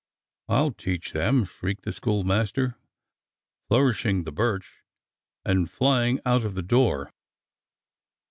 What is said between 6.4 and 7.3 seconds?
of the door.